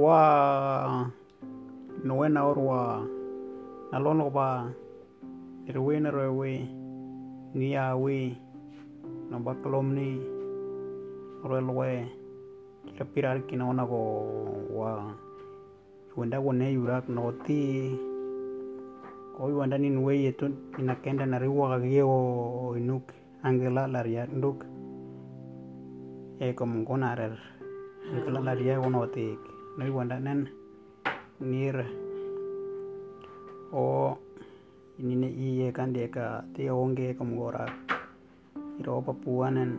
[0.00, 1.06] wa
[2.04, 3.04] noena orwa.
[3.92, 4.64] Nalono ba
[5.68, 6.64] irwe na rewe
[7.54, 8.32] ni awi
[9.30, 10.08] na baklom ni
[11.44, 12.08] relwe
[12.96, 14.00] kapirar kina ona ko
[14.72, 15.12] wa.
[16.16, 17.92] Wenda wone yurak noti
[19.36, 23.02] ko wenda ni nwe yetu inakenda na riwa geo inuk
[23.42, 24.64] angela laria nduk.
[26.40, 27.36] E kom gonarer
[28.16, 30.40] angela laria wonotik no wenda nen
[31.50, 31.76] nir.
[33.72, 34.16] O
[34.98, 37.66] inine iye kande ka te onge kom gora
[38.80, 39.70] iro papua nen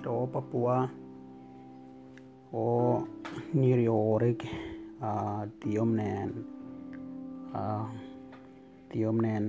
[0.00, 0.76] iro papua.
[2.52, 2.66] O
[3.54, 4.40] nir orik
[5.02, 5.12] a
[5.60, 6.30] tiom nen
[7.54, 7.64] a
[8.90, 9.44] tiom nen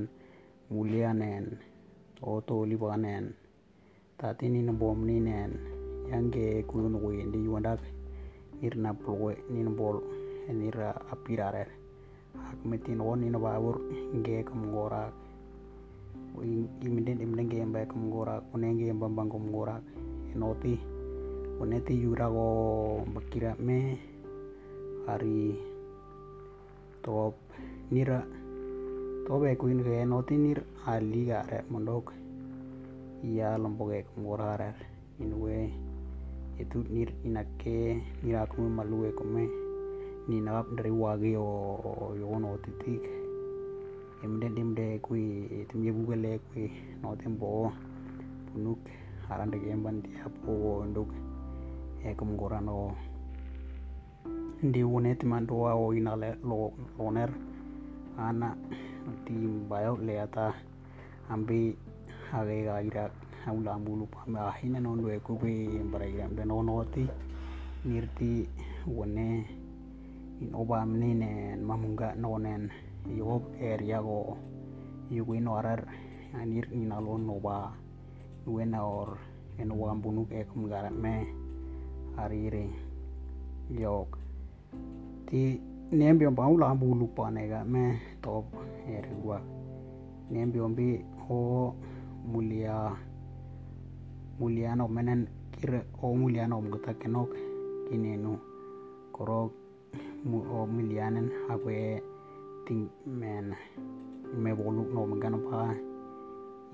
[0.69, 1.45] mulia nen
[2.21, 3.25] o to liba nen
[4.19, 5.51] tatini na bom ni nen
[6.11, 7.79] yange kulun wendi wandak
[8.61, 9.97] nirna pulwe nin bol
[10.59, 11.63] nira apirare
[12.49, 13.77] ak metin won ina bawur
[14.17, 15.11] nge kam gora
[16.85, 19.75] iminden imden ge mba kam gora kunenge mba bang kam gora
[20.31, 20.73] enoti
[21.61, 22.47] oneti yura go
[23.13, 23.97] bakira me
[25.05, 25.57] hari
[27.03, 27.33] top
[27.91, 28.19] nira
[29.25, 32.13] tobe kuin ge noti nir ali ga re mondok
[33.27, 34.69] iya lomboge kam gora re
[35.23, 35.86] inwe
[36.59, 39.45] itu nir inake nira kume malue kume
[40.27, 43.03] ni nagap dari wage o yono titik.
[44.23, 47.71] Emde dimde kui timye bugale kui no tembo
[48.49, 48.79] punuk
[49.29, 51.09] haran de gemban dia po nduk
[52.03, 52.95] e kum gorano
[54.63, 57.29] ndi wonet man do o inale lo loner
[58.17, 58.57] ana
[59.25, 59.35] ti
[59.69, 60.55] bayo le ata
[61.29, 61.77] ambi
[62.31, 63.05] hage ga ira
[63.47, 63.79] haula
[64.27, 67.07] ma hina non do ku be barai ram de no noti
[67.87, 68.43] nirti
[68.85, 69.29] wone
[70.43, 72.67] in oba mnene mamunga nonen
[73.07, 74.35] yob area go.
[75.09, 75.87] Yugi norar
[76.35, 77.71] anir inalo noba
[78.45, 79.17] wena or
[79.57, 81.23] en wambunuk e kum gara me
[82.19, 82.67] arire
[83.71, 84.19] yok
[85.27, 85.61] ti
[85.91, 88.45] nembi omba ula bulu panega me top
[88.91, 89.39] ere gua.
[90.31, 90.99] Nembi ombi
[91.31, 91.71] o
[92.27, 93.06] mulia
[94.39, 97.29] mulia no menen kire o mulia no mgata kenok
[97.89, 98.37] kinenu
[99.11, 99.51] korok
[100.29, 102.01] mu o milianen akwe
[102.65, 102.85] ting
[103.19, 103.55] men
[104.41, 105.73] me bolu no mengano pa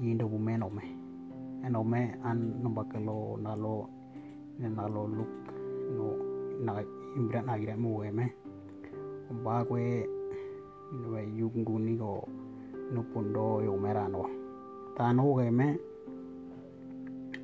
[0.02, 0.84] yindo bu men ome
[1.66, 3.88] en ome an no bakelo nalo
[4.60, 5.32] nalo luk
[5.96, 6.06] no
[6.66, 6.72] na
[7.18, 8.26] imbra na gira mu eme
[9.44, 9.84] ba kwe
[11.00, 11.08] no
[11.38, 12.28] yungu ni go
[12.94, 14.24] no pondo yo merano
[14.98, 15.93] ta no eme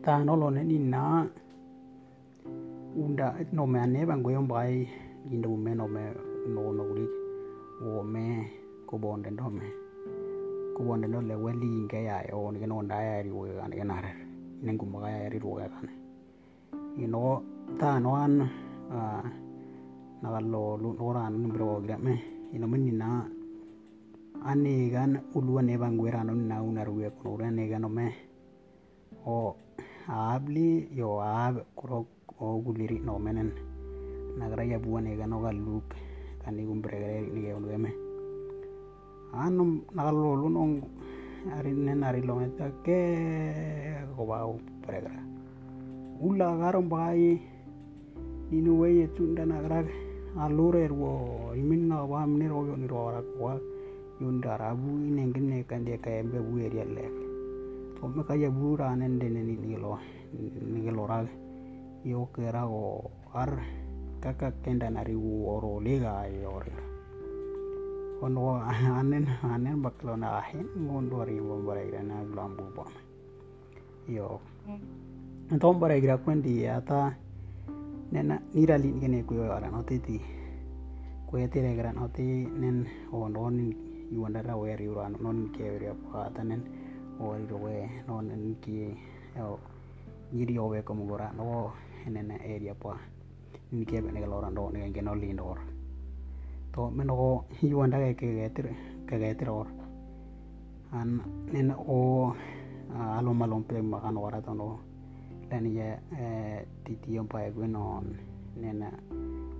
[0.03, 1.27] ta no lo ne ni na
[2.95, 4.87] unda no me ane bango yo bai
[5.29, 6.03] yindo me no me
[6.53, 7.05] no no guri
[7.83, 8.25] wo me
[8.87, 9.67] ko bonde ndo me
[10.75, 13.67] ko bonde ndo le weli nge ya o ni no nda ya ri wo ga
[13.67, 14.11] ni na re
[14.63, 15.93] ni ngu ma ya ri wo ga ne
[16.99, 17.43] you know
[17.79, 18.35] ta no an
[18.95, 18.99] a
[20.21, 22.15] na ga lo lu no ran ni bro ga me
[22.55, 23.27] ino me ni na
[24.49, 28.07] ane gan ulu ne bangwera no na una ruwe ko no ne ga no me
[29.27, 29.55] o
[30.09, 32.05] abli yo ab kuro
[32.41, 33.53] o guliri no menen.
[34.39, 35.93] Nagara ya buwan e gano ga luk
[36.49, 37.91] kani gum bregere ni ge onu eme
[39.37, 40.73] anum nagalo lu nong
[41.57, 43.01] ari nen ari lo eta ke
[44.17, 45.21] ko bau bregera
[46.25, 47.37] ula garom bai
[48.49, 49.85] dinu we etu nda nagara
[50.41, 53.21] alure ro imin na wa mne ro yo ni ro ra
[57.99, 58.75] ko yunda rabu inengin ne kan dia kayak bu eri lek to me kaya bu
[58.75, 59.99] ra nen de ni ni lo
[60.73, 61.19] ni lo ra
[62.03, 63.51] yo kera go ar
[64.21, 66.73] kaka kenda nari oro lega yore.
[68.21, 72.85] Ono anen anen baklo na ahin ngondo ri bo bare na lambu ba
[74.07, 74.39] yo
[75.59, 77.15] tom bare gra kwendi ata
[78.11, 80.19] nena nirali ngene ku ara no titi.
[81.27, 83.71] Ku etire gra no ti nen ono ni
[84.11, 86.43] yuanda ra we ri ura non ke ri apa ata
[87.19, 88.95] nen o ri we non nen ki
[89.35, 89.59] yo
[90.31, 91.71] yiri owe como gora no
[92.05, 92.97] enena area pa
[93.71, 95.59] ni ke bene galora ndo ne ke no lindor
[96.73, 98.67] to meno yuanda ke ke getir
[99.07, 99.67] ke getir or
[100.91, 101.19] an
[101.51, 102.33] nen o
[102.95, 104.79] alo malom pe makan ora to no
[105.49, 105.99] dan ya
[106.85, 108.15] titi yang pa ku non
[108.55, 108.89] nena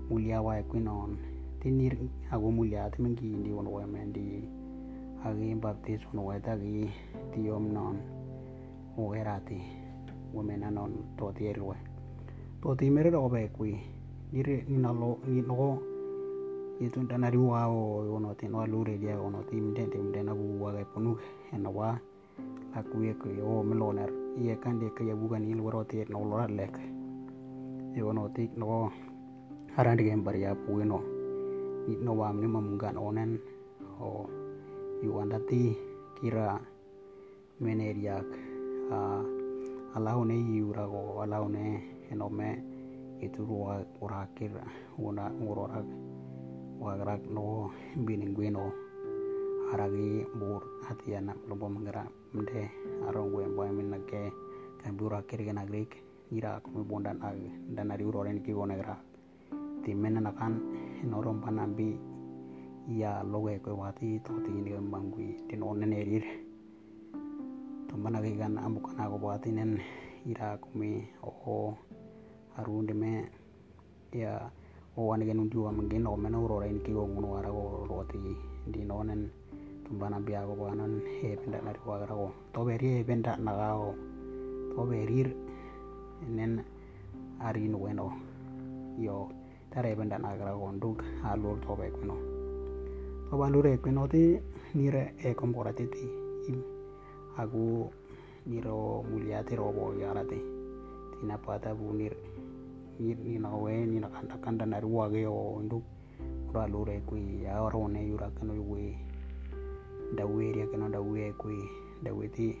[0.08, 1.18] mulia wa ku non
[1.60, 1.94] tinir
[2.32, 3.84] ago mulia te mengi di wono wa
[5.20, 6.88] mendi agi baptis wono wa ta gi
[7.32, 7.96] tiom non
[8.96, 9.60] o erati
[10.32, 11.76] women anon to tierwe
[12.62, 13.76] to timere ro be kui
[14.32, 15.78] dire ni nalo ni no
[16.80, 20.32] itu dana riwa o ono te no lure dia ono te mde te mde na
[20.34, 21.16] buwa ga punu
[21.52, 22.00] ena wa.
[22.72, 24.08] La ku ye ko o meloner
[24.38, 26.72] ye kan de ka ya bukan il waro te no lora lek
[27.92, 28.88] e ono te no
[29.76, 31.04] harande game bar ya pu no.
[31.86, 33.36] Ni no wa ni mamungan onen
[34.00, 34.49] o yu
[35.00, 35.72] andati
[36.20, 36.60] kira
[37.56, 38.28] meneriak
[40.28, 41.80] yura go alau ne
[42.12, 42.60] enome
[43.24, 44.52] itu ruwa urakir
[45.00, 45.88] una urorak
[46.76, 48.68] wagrak no biningwino
[49.72, 52.68] aragi bur hati anak lomba menggerak mende
[53.08, 54.28] arong gue boy minake
[54.84, 55.96] kan burakir kan agrik
[56.28, 57.40] ira aku bondan ag
[57.72, 59.00] dan ari uroren ki go negra
[59.80, 60.60] timen anakan
[61.00, 62.09] enorom panambi
[62.88, 66.18] ဤအလောကေကိုဝါတိတောတိနေမံကွေတင်းအောင်နေရီ
[67.88, 69.64] တမနာကေကန်အမကနာကိုဝါတိနေ
[70.30, 70.90] ဤရာကုမေ
[71.24, 71.64] အို
[72.56, 73.12] အရုန်ဒမေ
[74.18, 74.20] ဤ
[74.94, 78.18] အိုဝန်ကေနုတူဝမကေနောမနောရောရင်ကေဝငုံဝရာကိုရောတိ
[78.72, 79.20] ဒီနောနန်
[79.84, 83.80] တမနာပြာကိုဝနန်ဟေပန္ဒနာရဝရာကိုတောဘေရီဘန္ဒနာကော
[84.72, 85.20] တောဘေရီ
[86.36, 86.52] နန်
[87.42, 88.10] အရင်ဝေနော
[89.06, 89.20] ယော
[89.72, 90.94] တရေဘန္ဒနာကရာကိုဒုက
[91.24, 92.39] အလောတောဘေကနော
[93.30, 94.34] to balur e kuno ti
[94.74, 95.86] nire e kompora ti
[97.38, 97.86] aku
[98.50, 100.34] niro muliati robo yarate
[101.14, 102.10] tina pata bunir
[102.98, 105.78] ni na we ni na kanda kanda na ruwa ge o ndu.
[106.50, 108.98] Ura lure kui ya oro ne yura kano we
[110.16, 111.54] da we ria kano da we kui
[112.02, 112.58] da we ti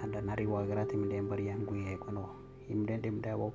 [0.00, 2.24] anda nari wa gara ti mende mbari yang kui e kono.
[2.70, 3.52] Imde dem da wo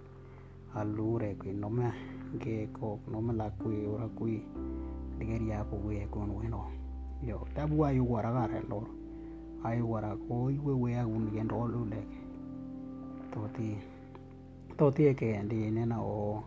[0.75, 1.89] alure kui no ma
[2.37, 2.99] ge ko
[3.33, 4.43] la kui ora kui
[5.23, 6.67] digeri ya we kono we no
[7.23, 8.83] yo ta bu ayu wara gara lor
[9.63, 12.03] ayu wara ko we we agun gen ro lu le
[13.31, 13.79] to ti
[14.75, 16.43] to tie ke andi nena o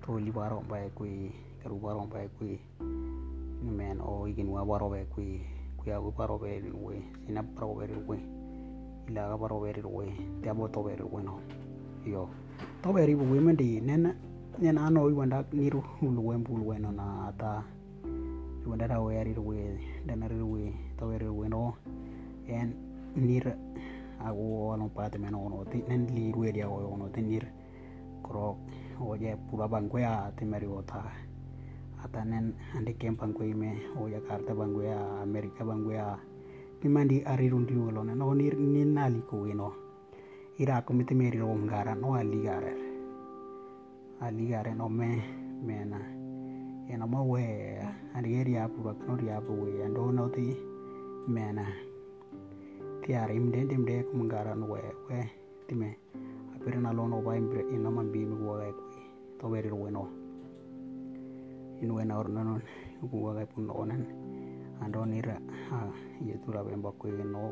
[0.00, 1.28] to li baro ba kui
[1.60, 2.56] karu baro ba kui.
[3.64, 5.44] Men o igin wa baro ba kui
[5.76, 8.16] kui agu baro ba ri we sina baro ba ri we
[9.12, 10.08] ila ga baro ba ri we
[10.40, 11.36] te abo to ri we no
[12.08, 12.24] yo
[12.80, 14.16] to ba ri we men di nena
[14.56, 15.84] nena no i wanda niru
[16.16, 17.60] lu we mbul we no na ta
[18.64, 19.76] i wanda da we ri we
[20.06, 21.76] da na ri we to ba ri we no.
[22.48, 22.72] En
[23.14, 23.44] nir.
[24.24, 25.84] Agu ono pate men ono ti.
[25.88, 27.44] Nen li ruwe dia ono ti nir.
[28.24, 28.56] Krok.
[29.04, 31.04] Oye pura bangkwe a timeri ota
[32.04, 33.70] atanen andi kem bangkwe me.
[34.00, 36.16] O Jakarta bangkwe a Amerika bangkwe a
[36.80, 39.72] timandi ari rundi wolo ne no nir nin nali ko ino
[40.58, 42.72] ira ko miti meri ro ngara no ali gare
[44.20, 45.44] ali gare no me.
[45.64, 46.13] Mena
[46.92, 47.40] ena mo we
[48.12, 49.80] andi eri a pura no ri a we?
[49.80, 50.52] Ando no ti
[51.26, 51.64] mena
[53.00, 55.24] tiari mde mde ko ngara no we we
[55.66, 55.96] time
[56.60, 58.84] pero na lono ba imbre ina man bi mi gua ku
[59.40, 60.04] to beri ro no.
[61.80, 62.62] In we na orno non
[63.00, 64.04] gua ga pun onan
[64.84, 65.88] ando nira ha
[66.20, 67.48] ye tura be ba ku no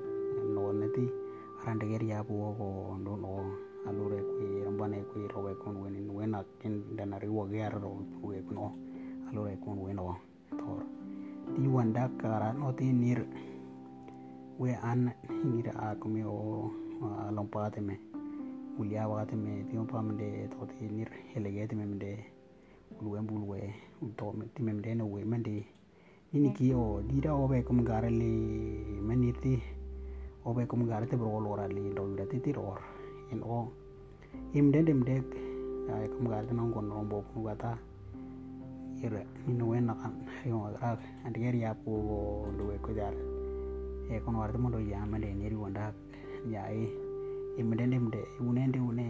[0.55, 1.09] no neti
[1.65, 3.33] arande geri ya bu go ndo no.
[3.89, 7.49] Alure ku rambane ku ro be kon wen in we na kin dana ri wo
[7.49, 8.92] ga ro ku e no
[9.33, 10.13] alure kon we no
[10.61, 10.85] tor
[11.57, 13.25] di wanda kara no ti nir
[14.61, 15.09] we an
[15.49, 16.69] ngira a ku mi o
[17.33, 17.97] lompate me.
[18.79, 22.11] Ulia wakati me timo pa mende to ti nir helege ti mende
[23.01, 23.61] ulwe mbulwe
[24.19, 25.65] to ti mende no we mende
[26.33, 28.33] ini ki o dira o be kum gare li
[29.01, 29.55] meniti
[30.45, 32.81] o be kum gare te bro lora li do ida ti tiror
[33.33, 33.73] in o
[34.53, 35.25] im den dem dek
[35.93, 37.73] ay kum gare te non gon rombo kum gata
[39.03, 40.15] ire ni no en kan
[40.47, 41.93] yo gra andi eri apu
[42.57, 43.15] do we ko jar
[44.11, 45.95] e kono warde mo do ya mende ni ri wonda
[46.47, 46.85] ya e
[47.61, 49.09] imdende mde unende une.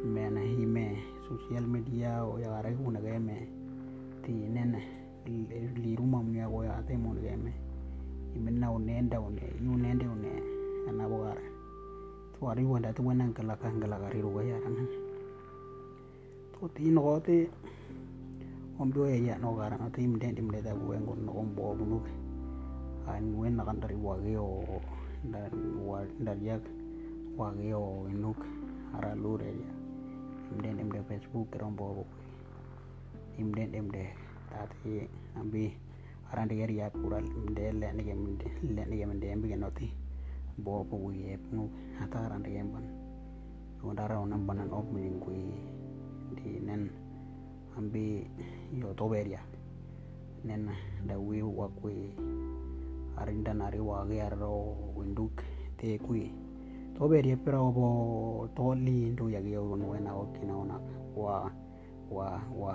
[0.00, 0.96] Mena hime
[1.28, 3.36] social media o ya gare una game
[4.24, 4.80] ti nene
[5.82, 7.52] li ruma mnya go ya te mon game
[8.34, 10.32] imenna unenda une unende une
[10.88, 11.44] ana bogare
[12.32, 14.88] to ari wanda to wena ngala ka ngala gari ro ya ran
[16.56, 17.50] to ti no te
[18.80, 21.98] ombo ya no gara no te imdende mde da go ngon no ombo bunu
[23.12, 24.80] an wena kan dari wage o
[25.32, 25.52] dan
[25.88, 26.64] wa dan yak
[27.36, 28.40] wage o inuk
[28.96, 29.70] ara lure ya.
[30.50, 32.06] Imden emde facebook rom bo
[33.38, 34.04] imden emde
[34.50, 35.06] tati
[35.38, 35.70] ambi
[36.32, 39.88] arande yer ya pural imde le ne gemde le ne gemde embi genoti
[40.64, 41.62] bo bo wi epnu
[42.02, 42.86] ata arande gemban
[43.84, 45.42] wondara onam banan op mingui
[46.36, 46.99] di nen
[47.80, 48.28] ambi
[48.76, 49.40] yo toberia
[50.44, 50.68] nen
[51.08, 52.12] da wi wakui
[53.16, 55.40] arinda nari wage arro winduk
[55.80, 56.28] te kui
[56.92, 57.88] to beri pero bo
[58.52, 60.76] to li ndu yagi yo no na okina ona
[61.16, 61.48] wa
[62.12, 62.74] wa wa